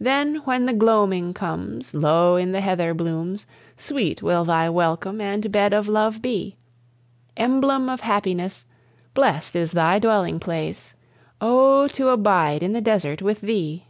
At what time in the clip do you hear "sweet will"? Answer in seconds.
3.76-4.44